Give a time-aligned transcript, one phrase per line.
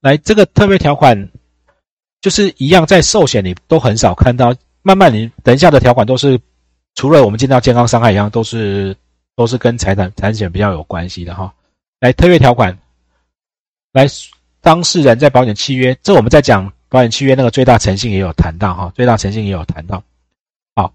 [0.00, 1.30] 来，这个特别条款
[2.20, 4.54] 就是一样，在寿险里都很少看到。
[4.82, 6.40] 慢慢，你等一下的条款都是
[6.94, 8.96] 除了我们见到健康伤害一样，都是
[9.36, 11.54] 都是跟财产产险比较有关系的哈。
[12.00, 12.78] 来，特约条款，
[13.92, 14.06] 来，
[14.62, 20.02] 当事人在保险契约，这我们在讲保险契约那个最大诚信也有谈到哈，最大诚信也有谈到。
[20.74, 20.94] 好，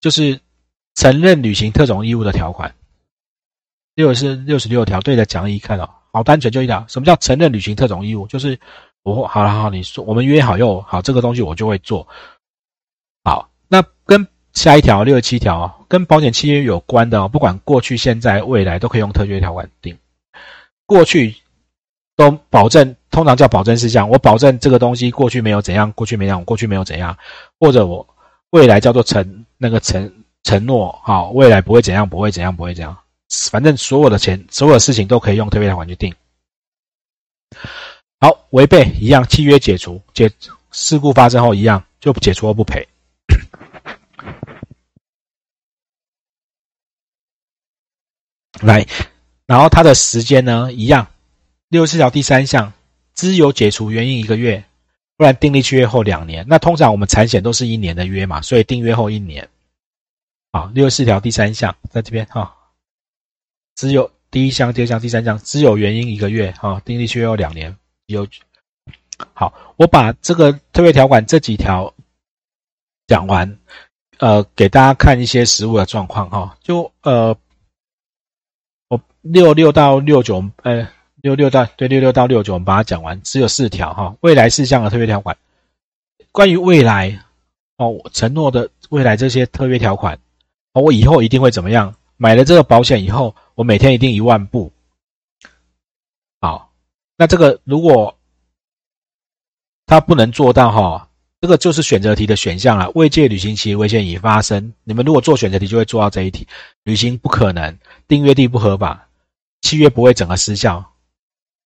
[0.00, 0.40] 就是
[0.96, 2.74] 承认履行特种义务的条款，
[3.94, 5.88] 六是六十六条，对着讲义看哦。
[6.16, 8.26] 好单纯就一条，什么叫承认履行特种义务？
[8.26, 8.58] 就是
[9.02, 12.08] 我好了好，你说我们约好又好，这个东西我就会做。
[13.22, 19.94] 好，那跟下一条六十七条跟保险契约有关的，不管过去、现在、未来，都可以用特约条款定。
[20.86, 21.36] 过去
[22.16, 27.14] 都保证，通常叫保证事项，我保证这个东西过去没有怎样，过去没样，过去没有怎样，
[27.60, 28.08] 或者我
[28.52, 30.10] 未来叫做承那个承
[30.44, 32.96] 承诺，好，未来不会怎样，不会怎样，不会怎样。
[33.50, 36.14] 反正所有的钱，所有的事情都可以用特别条款去定。
[38.20, 40.30] 好，违背一样，契约解除，解
[40.70, 42.86] 事故发生后一样就解除后不赔。
[48.60, 48.86] 来，
[49.44, 51.06] 然后它的时间呢一样，
[51.68, 52.72] 六十四条第三项，
[53.12, 54.64] 自由解除原因一个月，
[55.16, 56.44] 不然订立契约后两年。
[56.48, 59.46] 那通常我们产险都是一年的约嘛，所以订约后一年。
[60.52, 62.54] 好，六十四条第三项在这边哈。
[63.76, 67.76] 只有第一项、第二项、第三项，只有原因一个月啊，订立契约要两年。
[68.06, 68.26] 有
[69.34, 71.92] 好，我把这个特别条款这几条
[73.06, 73.58] 讲完，
[74.18, 76.56] 呃，给大家看一些实物的状况哈。
[76.62, 77.36] 就呃，
[78.88, 84.16] 我六六到六九，呃，六六到对六六到六九，我们把它讲完，只有四条哈。
[84.20, 85.36] 未来事项的特别条款，
[86.32, 87.22] 关于未来
[87.76, 90.18] 哦，承诺的未来这些特别条款，
[90.72, 91.94] 哦，我以后一定会怎么样？
[92.16, 93.34] 买了这个保险以后。
[93.56, 94.70] 我每天一定一万步，
[96.42, 96.70] 好，
[97.16, 98.14] 那这个如果
[99.86, 101.08] 他不能做到哈，
[101.40, 102.90] 这个就是选择题的选项了。
[102.90, 106.46] 未借履行期危险已发生，你们如果做选择题就会做到这一题。
[106.84, 107.74] 履行不可能，
[108.06, 109.08] 订约地不合法，
[109.62, 110.84] 契约不会整个失效，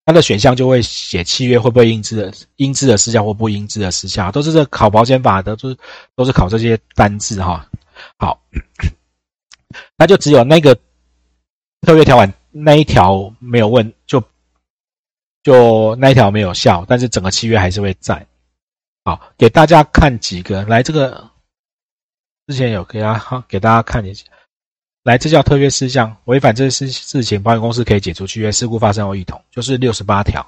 [0.04, 5.76] 它的选项就会写契约会不会应知的应知的失效或不应知的失效，都是这考保险法的，都是
[6.14, 7.68] 都是考这些单字哈。
[8.16, 8.40] 好，
[9.98, 10.78] 那就只有那个。
[11.82, 14.22] 特约条款那一条没有问，就
[15.42, 18.26] 就那一条没有效，但是整个契约还是会在。
[19.04, 21.30] 好，给大家看几个，来这个
[22.46, 24.26] 之前有给大家给大家看一下，
[25.02, 30.46] 来这叫特约事项，违反这事事情，保险公司可以解除契约，事故发生后一同，就是六十八条。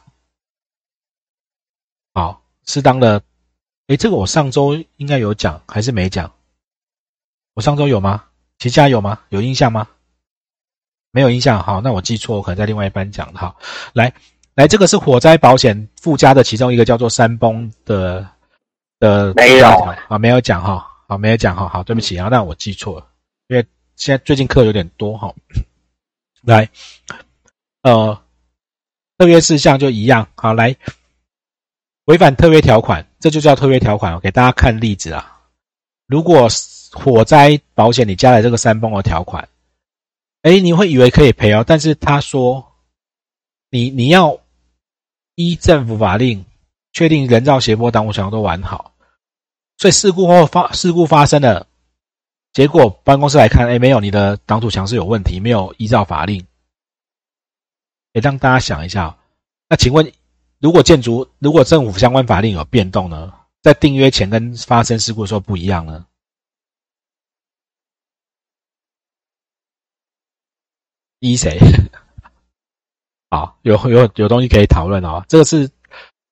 [2.13, 3.23] 好，适当的，
[3.87, 6.31] 诶，这个我上周应该有讲还是没讲？
[7.55, 8.25] 我上周有吗？
[8.59, 9.21] 其家有吗？
[9.31, 9.89] 有印象吗？
[11.15, 13.55] 没有印象，好，那我记错，我可能在另外一班讲的，哈，
[13.93, 14.11] 来，
[14.55, 18.27] 来，这个是火灾保险附加的其中一个叫做山崩的
[18.99, 19.69] 的没有。
[20.09, 23.07] 啊，没有讲哈，好，没有讲哈，好，对不起啊，那我记错了，
[23.49, 23.63] 因为
[23.95, 25.35] 现在最近课有点多哈，
[26.41, 26.67] 来，
[27.83, 28.19] 呃，
[29.19, 30.75] 特约事项就一样，好，来，
[32.07, 35.41] 违反特约条款，这就叫特约条款，我给大家看例子啊，
[36.07, 36.49] 如果
[36.91, 39.47] 火灾保险你加了这个山崩的条款。
[40.43, 42.65] 哎，你会以为可以赔哦，但是他说，
[43.71, 44.39] 你你要
[45.37, 46.45] 依政府法令
[46.93, 48.93] 确定人造斜坡挡土墙都完好，
[49.79, 51.67] 所以事故后发事故发生了，
[52.53, 56.45] 结果办公室来看，哎，没有你的挡土墙是有问题，没有依照法令。
[58.13, 59.17] 也让大家想一下，
[59.69, 60.13] 那请问，
[60.59, 63.33] 如果建筑如果政府相关法令有变动呢，
[63.63, 66.05] 在订约前跟发生事故的时候不一样呢？
[71.23, 71.57] 依谁？
[73.31, 75.25] 好，有有有东西可以讨论哦。
[75.29, 75.71] 这个是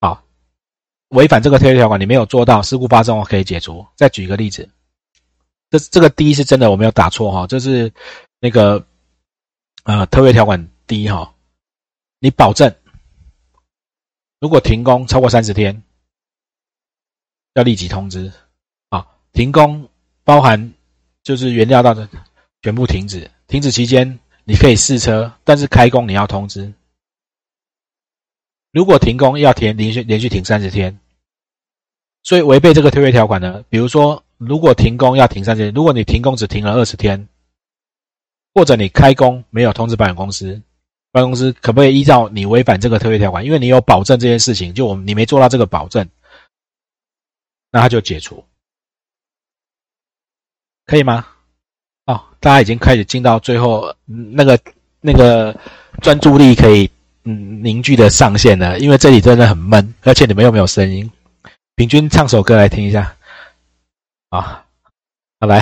[0.01, 0.21] 好，
[1.07, 3.87] 违反这个特约条款，你没有做到，事故发生我可以解除。
[3.95, 4.69] 再举一个例子，
[5.69, 7.91] 这这个第一是真的，我没有打错哈，这是
[8.41, 8.85] 那个
[9.83, 11.33] 呃特约条款第一哈，
[12.19, 12.75] 你保证
[14.39, 15.81] 如果停工超过三十天，
[17.53, 18.29] 要立即通知。
[18.89, 19.87] 啊，停工
[20.25, 20.73] 包含
[21.23, 22.09] 就是原料到的
[22.61, 24.19] 全部停止，停止期间。
[24.51, 26.73] 你可以试车，但是开工你要通知。
[28.73, 30.99] 如果停工要停连续连续停三十天，
[32.21, 33.63] 所以违背这个特约条款呢？
[33.69, 37.29] 比如说，如果停工要停三十天，如果你停工只停了二十天，
[38.53, 40.61] 或者你开工没有通知保险公司，
[41.13, 43.45] 保险公司可不可以依照你违反这个特约条款？
[43.45, 46.09] 因为你有保证这件事情，就我们你没做到这个保证，
[47.71, 48.43] 那他就解除，
[50.85, 51.25] 可以吗？
[52.39, 54.59] 大家已经开始进到最后，那个
[54.99, 55.55] 那个
[56.01, 56.89] 专注力可以
[57.23, 61.07] 嗯凝聚的上限了，因为这里真的很闷，而且你们又没有声音。
[61.75, 63.15] 平均唱首歌来听一下，
[64.29, 64.65] 啊，
[65.39, 65.61] 好来，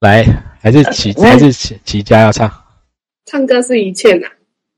[0.00, 0.24] 来，
[0.62, 2.50] 还是齐还是齐齐家要唱？
[3.26, 4.26] 唱歌是一切的，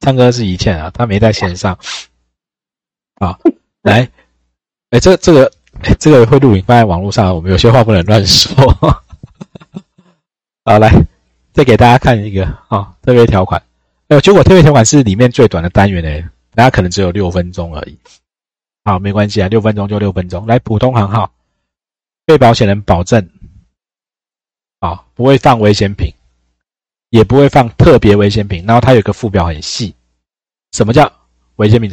[0.00, 1.78] 唱歌是一切啊，他没在线上。
[3.20, 3.38] 啊，
[3.82, 4.10] 来，
[4.90, 5.52] 哎，这这个
[6.00, 8.54] 这个会录影放在网络上，我们有些话不能乱说。
[10.68, 10.92] 好，来，
[11.54, 13.62] 再给大家看一个啊，特别条款。
[14.08, 16.22] 哎，结果特别条款是里面最短的单元诶，
[16.54, 17.96] 大家可能只有六分钟而已。
[18.84, 20.46] 好，没关系啊，六分钟就六分钟。
[20.46, 21.32] 来，普通行号，
[22.26, 23.26] 被保险人保证，
[24.80, 26.12] 啊，不会放危险品，
[27.08, 28.62] 也不会放特别危险品。
[28.66, 29.94] 然后它有个附表很细，
[30.72, 31.10] 什么叫
[31.56, 31.90] 危险品？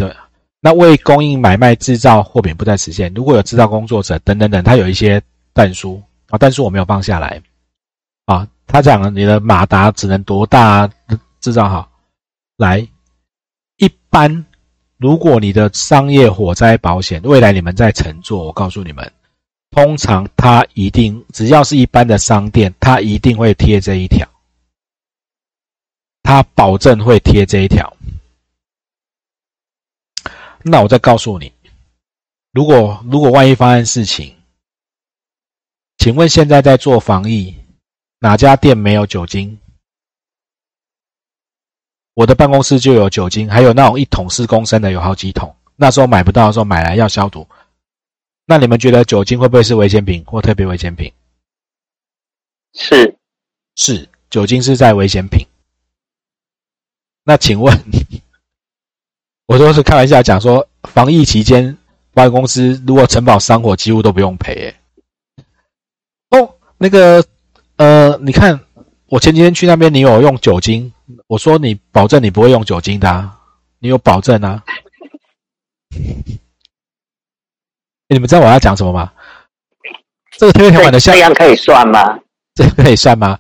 [0.59, 5.21] 那为供应、买卖、制造货品不再实现，如果有制造工作者等等等，它有一些
[5.53, 7.41] 但书啊，但书我没有放下来
[8.25, 8.47] 啊。
[8.67, 10.91] 他讲了你的马达只能多大啊
[11.39, 11.89] 制造好？
[12.57, 12.87] 来，
[13.77, 14.45] 一般。
[14.97, 19.11] 如果你的商业火灾保险未来你们在乘坐，我告诉你们，
[19.71, 24.25] 通常他一定只要是一般的商店，他一定会贴这一条，
[26.23, 27.95] 他保证会贴这一条。
[30.63, 31.51] 那我再告诉你，
[32.53, 34.33] 如果如果万一发生事情，
[35.97, 37.53] 请问现在在做防疫，
[38.19, 39.59] 哪家店没有酒精？
[42.13, 45.53] 我的办公室就有酒精，还有那种一桶四公升的，有好几桶。
[45.75, 47.45] 那时候买不到的时候买来要消毒。
[48.45, 51.11] 那你们觉得酒精会不会是危险品或特别危险品？
[52.73, 53.17] 是，
[53.75, 55.45] 是，酒精是在危险品。
[57.23, 57.77] 那请问，
[59.47, 61.77] 我都是开玩笑讲说，防疫期间，
[62.13, 64.73] 保险公司如果承保伤火，几乎都不用赔。
[66.29, 67.25] 哦，那个，
[67.77, 68.59] 呃，你看，
[69.07, 70.93] 我前几天去那边，你有用酒精？
[71.27, 73.29] 我说你保证你不会用酒精的，
[73.79, 74.63] 你有保证啊？
[78.07, 79.11] 你们知道我要讲什么吗？
[80.37, 82.19] 这个特别条款的效这样可以算吗？
[82.53, 83.37] 这可以算吗？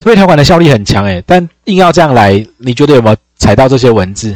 [0.00, 4.34] 特别条款的效力很强诶，但硬要这样来，你觉得有没有踩到这些文字？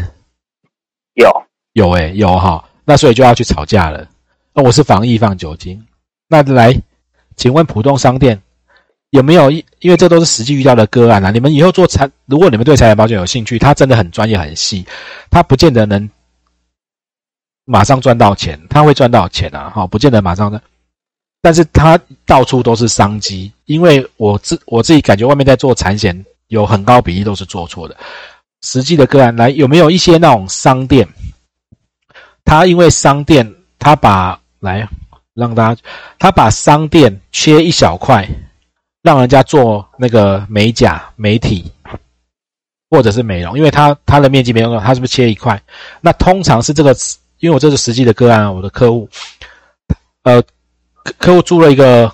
[1.15, 1.31] 有
[1.73, 4.07] 有诶，有哈，那所以就要去吵架了。
[4.55, 5.87] 那我是防疫放酒精，
[6.29, 6.79] 那来，
[7.37, 8.41] 请问普通商店？
[9.11, 9.51] 有没有？
[9.51, 11.31] 因为这都是实际遇到的个案啊。
[11.31, 14.85] 你们以后做财，如果你们对财产保险有兴趣，它真的很专业、很细，
[15.31, 16.09] 它不见得能
[17.65, 20.61] 马上赚到钱，它会赚到钱啊，哈，不见得马上的。
[21.41, 27.97] 但是它到处都是商机，因为我自我自己感觉，外面在做产险，有很高比例都是做错的。
[28.63, 31.09] 实际的个案来，有没有一些那种商店？
[32.45, 34.87] 他因为商店，他把来
[35.33, 35.81] 让大家，
[36.19, 38.29] 他把商店切一小块。
[39.03, 41.71] 让人家做那个美甲、美体，
[42.91, 45.61] 或者是美容，因为他他的面积没有他是不是切一块？
[46.01, 46.95] 那通常是这个，
[47.39, 49.09] 因为我这是实际的个案，我的客户，
[50.25, 50.43] 呃，
[51.19, 52.13] 客户租了一个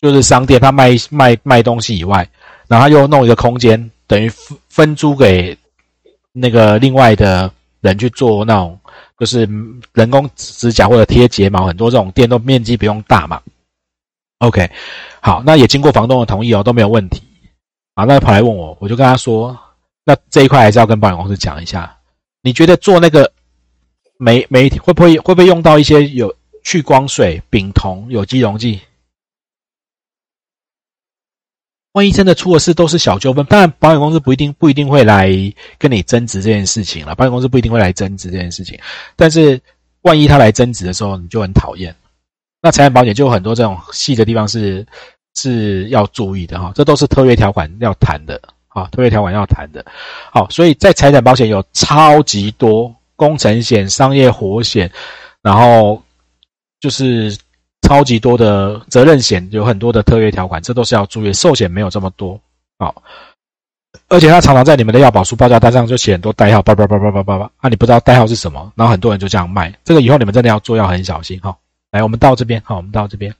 [0.00, 2.28] 就是商店，他卖卖卖东西以外，
[2.68, 5.56] 然后又弄一个空间，等于分分租给
[6.32, 7.50] 那个另外的
[7.80, 8.78] 人去做那种，
[9.18, 9.48] 就是
[9.92, 13.40] 人工指甲或者贴睫毛，很多这种店都面积不用大嘛。
[14.38, 14.70] OK。
[15.20, 17.22] 好，那也经过房东的同意哦，都没有问题。
[17.94, 19.58] 啊，那跑来问我，我就跟他说，
[20.04, 21.96] 那这一块还是要跟保险公司讲一下。
[22.42, 23.32] 你觉得做那个
[24.18, 26.32] 媒媒体会不会会不会用到一些有
[26.62, 28.80] 去光水、丙酮、有机溶剂？
[31.92, 33.44] 万一真的出了事，都是小纠纷。
[33.46, 35.30] 当然，保险公司不一定不一定会来
[35.78, 37.14] 跟你争执这件事情了。
[37.14, 38.78] 保险公司不一定会来争执这件事情，
[39.16, 39.58] 但是
[40.02, 41.96] 万一他来争执的时候，你就很讨厌。
[42.66, 44.84] 那财产保险就有很多这种细的地方是。
[45.38, 49.84] 是要注意的哈，这都是特约条款要谈的啊，特约条款要谈的。
[50.32, 54.90] 好，所以在财产保险有超级多工程险、商业火险，
[55.42, 56.02] 然后
[56.80, 57.36] 就是
[57.82, 61.30] 超级多的责任险，有很多的特约条款，这都是要注意。
[61.34, 62.40] 寿险没有这么多，
[62.78, 63.02] 好，
[64.08, 71.54] 而且它常常在你们的要保书报价单上就写很多代号，叭叭叭叭叭叭叭，啊，你不知道代号是什么，然后很多人就这样卖，这个以后你们真的要做，要很小心哈。
[71.96, 73.34] 来，我们到这边，好，我们到这边。